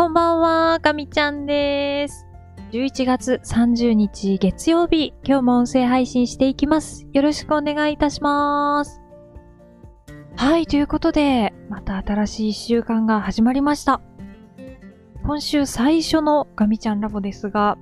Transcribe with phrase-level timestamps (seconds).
[0.00, 2.26] こんばんは、ガミちゃんです。
[2.72, 7.06] 11月30日月曜日、今日も音声配信していきます。
[7.12, 9.02] よろしくお願いいたします。
[10.36, 14.00] はい、ということで、また新しい一週間が始まりました。
[15.22, 17.76] 今週最初のガミちゃんラボですが、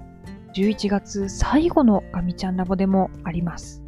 [0.56, 3.84] 11月最後のガミちゃんラボでもあります。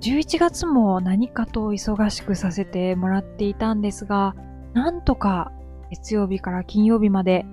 [0.00, 4.34] 11月も何かと忙しくさせてもらっていたんですが、
[4.72, 5.52] なんとか
[5.90, 7.46] 月曜日から金曜日まで、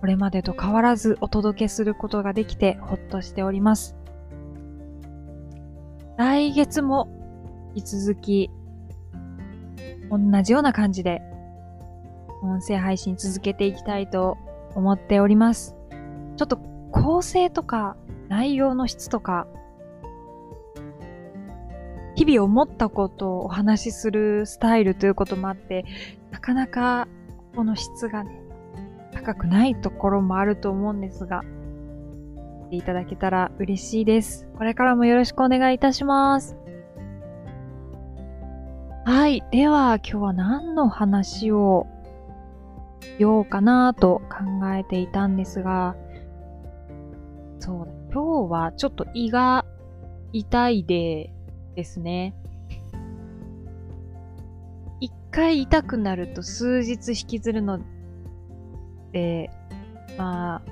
[0.00, 3.96] これまでと変わらずお届けすることができてほっとしております。
[6.16, 7.08] 来月も
[7.74, 8.50] 引き続き、
[10.10, 11.22] 同じような感じで、
[12.42, 14.38] 音声配信続けていきたいと
[14.74, 15.76] 思っております。
[16.36, 16.56] ちょっと
[16.90, 17.96] 構成とか
[18.28, 19.46] 内容の質とか、
[22.16, 25.84] 日々思ったことをお話しするスタイルということもあって、
[26.30, 27.08] なかなか
[27.54, 28.42] この質がね、
[29.12, 31.42] 高くないところもあると思うんですが、
[32.70, 34.48] ていただけたら嬉しいです。
[34.56, 36.56] これからもよろしくお願いいたします。
[39.04, 39.42] はい。
[39.50, 41.86] では、今日は何の話を
[43.00, 45.96] しようかなと考えていたんですが、
[47.58, 47.92] そうだ。
[48.12, 49.64] 今日はちょっと胃が
[50.32, 51.32] 痛いで
[51.74, 52.34] ですね。
[55.30, 57.78] 一回痛くなると数日引きずるの
[59.12, 59.48] で、
[60.18, 60.62] まあ、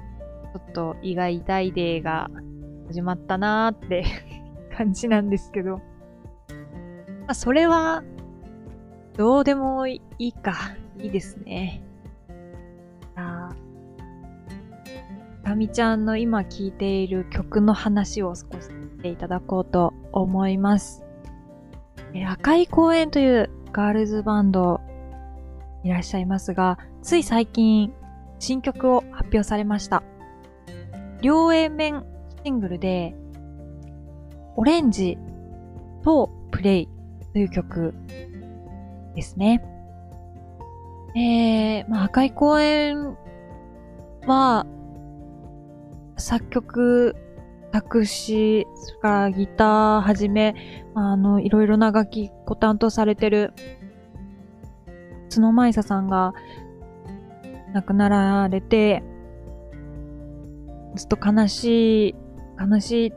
[0.52, 2.28] ちょっと胃が痛いデーが
[2.88, 4.04] 始まったなーって
[4.76, 5.76] 感じなんですけど。
[5.76, 5.82] ま
[7.28, 8.02] あ、それは、
[9.16, 10.54] どうでもいいか。
[10.98, 11.80] いいですね。
[13.14, 13.50] あ
[15.44, 21.04] かみちゃんの今聴いている曲の話を少ししていただこうと思います。
[22.12, 24.80] え赤い公園というガールズバンド
[25.84, 27.92] いらっしゃいますが、つい最近
[28.38, 30.02] 新曲を発表されました。
[31.20, 32.04] 両 A 面
[32.44, 33.14] シングルで、
[34.56, 35.18] オレンジ
[36.04, 36.88] とプレイ
[37.32, 37.94] という曲
[39.14, 39.62] ですね。
[41.16, 43.16] えー、まあ、赤い公園
[44.26, 44.66] は、
[46.16, 47.16] 作曲、
[47.72, 50.54] 作詞、それからギターはじめ、
[50.94, 53.52] あの、いろいろな楽器ご担当されてる、
[55.34, 56.32] 角舞沙さんが
[57.74, 59.02] 亡くなられて、
[60.94, 62.14] ずっと悲しい、
[62.58, 63.12] 悲しい、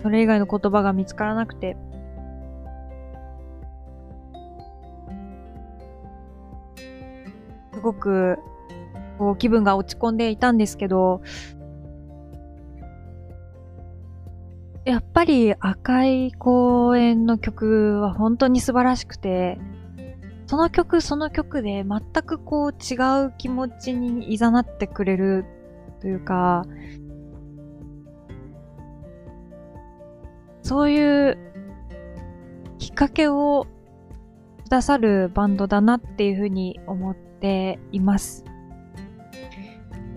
[0.00, 1.76] それ以外の言葉が見つからなくて、
[7.74, 8.38] すごく、
[9.18, 11.20] こう、気分が落ち込んでいたんですけど、
[14.84, 19.58] やっぱり赤い公園の曲は本当に素晴らしくて、
[20.46, 25.44] その曲その曲で全くこう違う気持ちに誘ってくれる
[26.00, 26.64] というか、
[30.62, 31.38] そういう
[32.78, 33.66] きっかけを
[34.64, 38.44] くださるバンドだなっていうふうに思っています。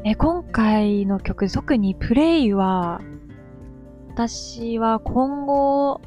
[0.04, 3.02] え今回の曲、特にプレイは、
[4.16, 6.00] 私は今後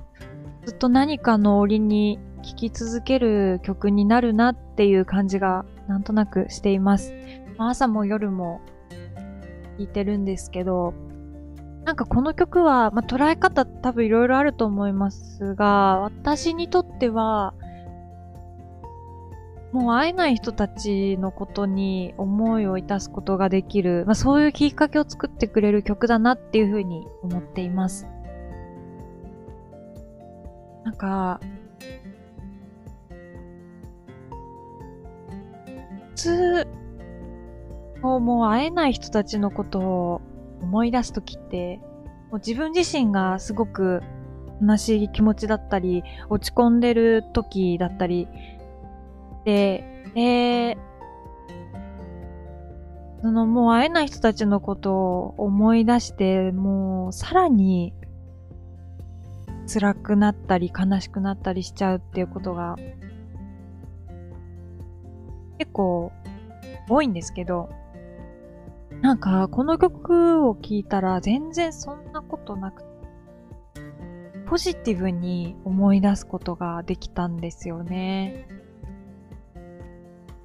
[0.64, 7.12] ずっと何かの折に聴き続ける曲になるなっていう感じがなんとなくしています。
[7.58, 8.62] 朝も夜も
[9.76, 10.94] 聴いてるんですけど、
[11.84, 17.52] なんかこの曲は、まあ、捉え方多分いろいろあると思いますが、私にとっては、
[19.72, 28.06] もう会えない人たちのことに思いをいたすことができる、まあ、そういうきっかけを作ってくれる曲だなっていうふうに思っています。
[30.84, 31.38] なんか、
[36.10, 36.66] 普通、
[38.02, 40.20] もう会えない人たちのことを
[40.62, 41.78] 思い出すときって、
[42.30, 44.02] もう自分自身がすごく
[44.66, 48.28] 悲しい気持ちだったり、落ち込んでる時だったり、
[49.48, 49.82] で、
[50.14, 50.76] で、
[53.22, 57.94] そのもう会えない人たちのことを思い出して、もうさらに
[59.66, 62.76] 辛くなったり悲しくなったりしちゃうっていうことが
[65.58, 66.12] 結構
[66.86, 67.70] 多いんですけど、
[69.00, 72.84] なんかこの曲を聴いたら全然そんなことなく、
[74.46, 78.57] ポジティブに思い出すことができたんですよね。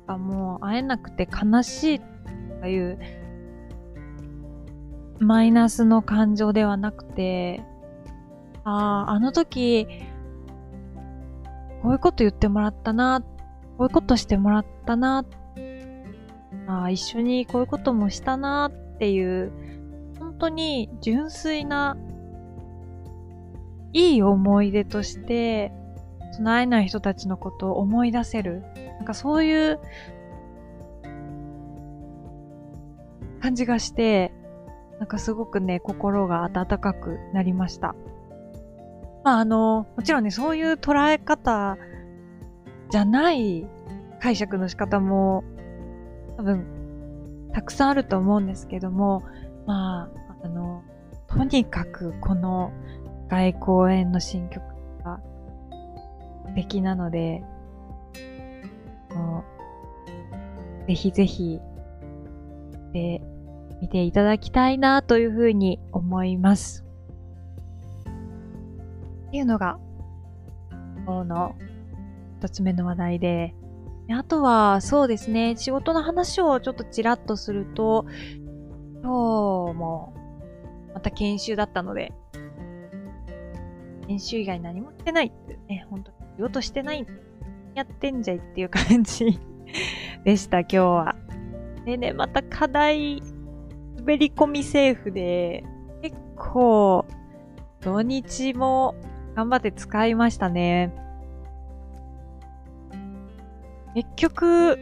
[0.08, 2.02] あもう会えなくて悲しい
[2.62, 3.00] という
[5.20, 7.64] マイナスの感情ではなくて、
[8.64, 9.88] ああ、あの時、
[11.82, 13.28] こういうこと言ってもらったな、こ
[13.80, 15.26] ういうことしてもらったな
[16.68, 19.52] あ、一緒にこういうこともしたなっていう、
[20.20, 21.98] 本当に純粋な、
[23.94, 25.72] いい思い出として、
[26.32, 28.64] その会えない人たちのことを思い出せる。
[29.04, 29.80] なんかそういう
[33.42, 34.32] 感じがして、
[34.98, 37.96] なんかすごくね、心が温かくなりました。
[39.26, 41.78] まああの、もちろんね、そういう捉え方
[42.92, 43.68] じゃない
[44.22, 45.44] 解釈の仕方も
[46.38, 46.66] 多分
[47.52, 49.22] たくさんあると思うんですけども、
[49.66, 50.82] まあ、あの、
[51.28, 52.72] とにかくこの
[53.28, 54.64] 外公園の新曲
[55.04, 55.20] が
[56.46, 57.44] 素敵なので、
[60.88, 61.60] ぜひぜひ、
[62.92, 63.22] で、
[63.82, 66.86] 見ていただきたいなというふうに思います。
[69.28, 69.80] っていうのが、
[71.06, 71.56] 今日の
[72.40, 73.56] 一つ目の話題で、
[74.10, 78.06] あとは、そうですね、仕事の話をちょっとちらっとすると、
[79.02, 80.14] 今日も、
[80.94, 82.14] また研修だったので、
[84.08, 87.08] 研修以外何もしてないってね、本当に仕事してない、
[87.76, 89.40] やってんじゃいっていう感じ。
[90.24, 91.16] でした、今日は。
[91.86, 93.22] でね、また課題、
[93.98, 95.66] 滑り込みセーフで、
[96.02, 97.06] 結構、
[97.82, 98.96] 土日も
[99.36, 100.94] 頑張って使いましたね。
[103.96, 104.80] 結局、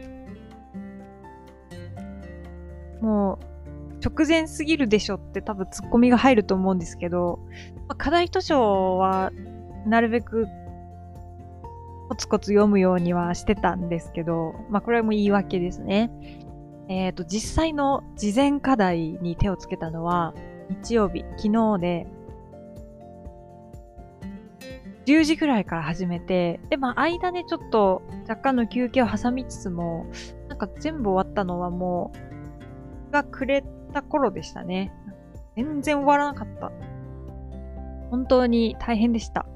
[3.00, 3.52] もう、
[4.04, 7.40] 直前すぎるでしょって多分ツッコミが入ると思うんですけど、
[7.88, 9.32] まあ、課題図書は
[9.86, 10.46] なるべく
[12.12, 16.10] コツコツ読むようにはしてたんですけど、まあこれも言い訳ですね。
[16.90, 20.34] えっ、ー、と、実際の事前課題に手をつけたのは
[20.82, 22.06] 日曜日、昨日で、
[25.06, 30.04] 10時ぐらいから始めて、で、まあ、間ね、ちょっと若干の休憩を挟みつつも、
[30.48, 32.12] なんか全部終わったのはも
[33.08, 33.64] う、がくれ
[33.94, 34.92] た頃でしたね。
[35.56, 36.72] 全然終わらなかった。
[38.10, 39.46] 本当に大変でした。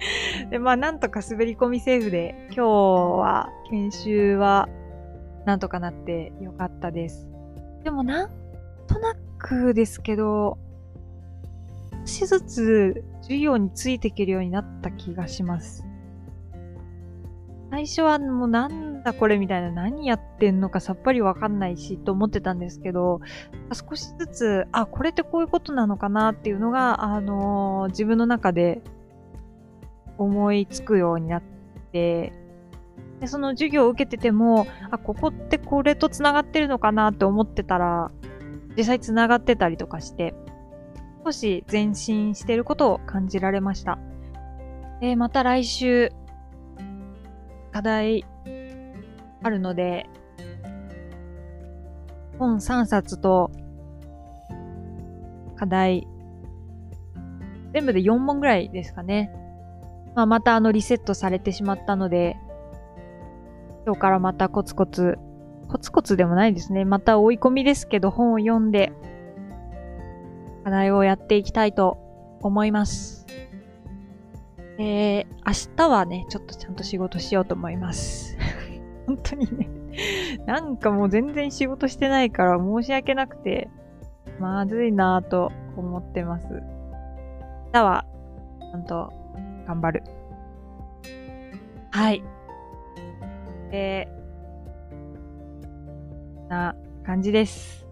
[0.50, 4.68] で、まあ、なんとか滑り込みセーフで、今日は、研修は、
[5.44, 7.28] なんとかなってよかったです。
[7.84, 8.30] でも、なん
[8.86, 10.58] となくですけど、
[12.04, 15.84] 少しずつ授業についていけるようになった気がします。
[17.70, 23.20] 最初はもうなんだこれみたいな何やってんのかさっぱりわかんないしと思ってたんですけど、
[23.72, 28.82] 少しずつ、あ、これってこういうことなのかなっていうのが、あのー、自分の中で
[30.18, 31.42] 思いつくようになっ
[31.92, 32.32] て、
[33.20, 38.10] で、その授業を受けてても、あ、ここってこれと繋がってるのかなって思ってたら、
[38.76, 40.34] 実際繋がってたりとかして、
[41.24, 43.98] 少し前進してることを感じられました。
[45.00, 46.10] で、また来週、
[47.72, 48.24] 課題
[49.42, 50.06] あるので、
[52.38, 53.50] 本3冊と
[55.56, 56.06] 課題、
[57.72, 59.30] 全部で4問ぐらいですかね。
[60.16, 62.38] まあ、またあのリセットされてしまったので、
[63.84, 65.18] 今日からまたコツコツ、
[65.68, 66.86] コツコツでもないですね。
[66.86, 68.92] また追い込みですけど本を読んで
[70.64, 71.98] 課題をやっていきたいと
[72.40, 73.26] 思います。
[74.78, 78.38] えー、明日はね、ちょっとちゃんと仕事しようと思います。
[79.06, 79.68] 本当にね、
[80.46, 83.68] なんかもう全然仕事してないから申し訳なくて、
[84.40, 86.46] まずいなぁと思ってます。
[87.66, 88.06] 明日は、
[88.70, 89.25] ちゃんと
[89.66, 90.04] 頑張る。
[91.90, 92.22] はい。
[93.72, 97.86] えー、な感じです。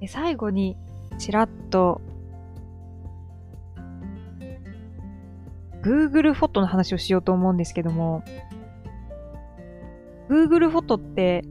[0.00, 0.76] で最後に
[1.18, 2.00] ちらっと
[5.82, 8.24] Google フォトの話をしようと思うんですけども
[10.28, 11.44] Google フォトって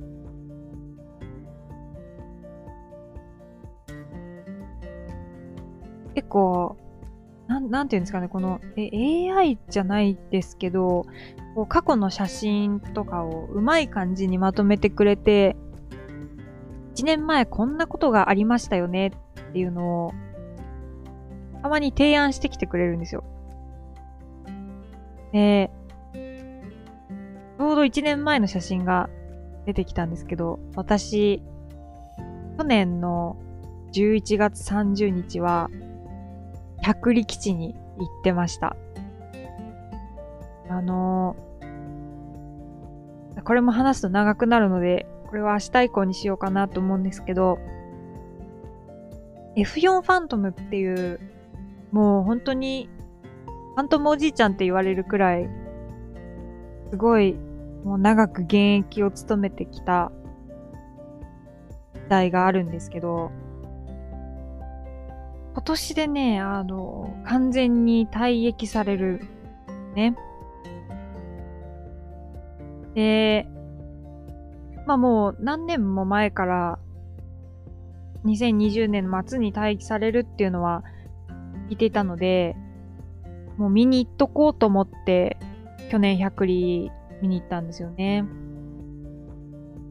[6.15, 6.77] 結構
[7.51, 11.05] なん、なんていうんですかね、この、え、AI じゃないですけど、
[11.53, 15.57] こう過去の写真とかをうまい感じにまとめてくれて、
[16.95, 19.11] 1年前こんなことがありましたよねっ
[19.51, 20.13] ていうのを、
[21.61, 23.25] たまに提案してきてくれるんですよ。
[25.33, 25.71] で、
[26.13, 29.09] ちょうど1年前の写真が
[29.65, 31.43] 出てきたんですけど、私、
[32.57, 33.35] 去年の
[33.91, 35.69] 11月30日は、
[36.81, 38.75] 百里基地に行ってました。
[40.69, 47.59] あのー、これも話すと長くなるので、これは明日以降にしようかなと思うんですけど、
[49.55, 51.19] F4 ファントムっていう、
[51.91, 52.89] もう本当に、
[53.75, 55.49] ファントムおじいちゃんって言われるくらい、
[56.89, 57.37] すごい
[57.83, 60.11] もう長く現役を務めてきた
[61.93, 63.31] 時代があるんですけど、
[65.61, 69.21] 今年でね、あの、完全に退役される、
[69.95, 70.15] ね。
[72.95, 73.47] で、
[74.87, 76.79] まあもう何年も前から
[78.25, 80.83] 2020年末に退役されるっていうのは
[81.69, 82.55] 聞いていたので、
[83.57, 85.37] もう見に行っとこうと思って、
[85.91, 86.91] 去年100里
[87.21, 88.25] 見に行ったんですよね。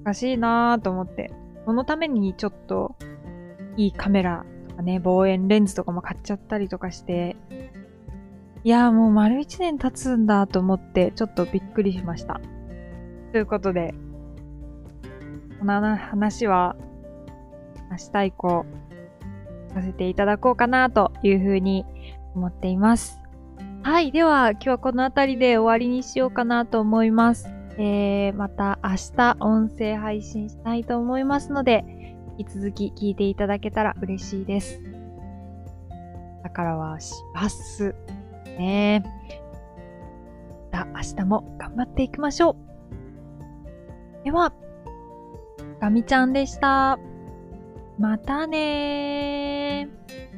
[0.00, 1.32] おかしいなぁと思って。
[1.64, 2.96] そのためにちょっと
[3.76, 4.44] いいカメラ
[4.80, 7.36] かね、望遠レンズとかも買っちゃったりとかして、
[8.64, 12.40] いやーもう丸1年経つんだと思ってちょっとびっくりしました。
[13.32, 13.94] ということで、
[15.58, 16.76] この話は
[17.90, 18.66] 明日以降
[19.74, 21.84] させていただこうかなというふうに
[22.34, 23.20] 思っています。
[23.82, 24.12] はい。
[24.12, 27.48] では、今日はこの辺りで終わりにしようかなと思います。
[27.78, 31.99] えー、また明日音声配信したいと思いますので、
[32.40, 34.80] 引き続き聞いていただけたら嬉しいです。
[36.42, 37.94] だからはします。
[38.46, 39.04] ね
[40.72, 42.56] また明日も頑張っていきましょ
[44.22, 44.24] う。
[44.24, 44.54] では、
[45.80, 46.98] ガミちゃんでした。
[47.98, 50.29] またねー。